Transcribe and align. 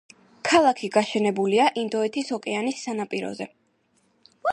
ქალაქი 0.51 0.87
გაშენებულია 0.95 1.67
ინდოეთის 1.81 2.31
ოკეანის 2.39 2.81
სანაპიროზე. 2.87 3.51